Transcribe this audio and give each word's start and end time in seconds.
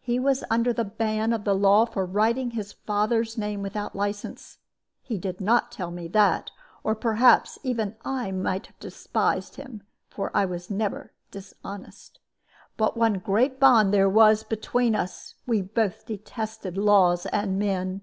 He 0.00 0.18
was 0.18 0.42
under 0.50 0.72
the 0.72 0.84
ban 0.84 1.32
of 1.32 1.44
the 1.44 1.54
law 1.54 1.84
for 1.84 2.04
writing 2.04 2.50
his 2.50 2.72
father's 2.72 3.38
name 3.38 3.62
without 3.62 3.94
license. 3.94 4.58
He 5.02 5.18
did 5.18 5.40
not 5.40 5.70
tell 5.70 5.92
me 5.92 6.08
that, 6.08 6.50
or 6.82 6.96
perhaps 6.96 7.60
even 7.62 7.94
I 8.04 8.32
might 8.32 8.66
have 8.66 8.78
despised 8.80 9.54
him, 9.54 9.84
for 10.08 10.32
I 10.36 10.44
never 10.68 10.98
was 10.98 11.12
dishonest. 11.44 12.18
But 12.76 12.96
one 12.96 13.20
great 13.20 13.60
bond 13.60 13.94
there 13.94 14.08
was 14.10 14.42
between 14.42 14.96
us 14.96 15.36
we 15.46 15.62
both 15.62 16.04
detested 16.06 16.76
laws 16.76 17.24
and 17.26 17.56
men. 17.56 18.00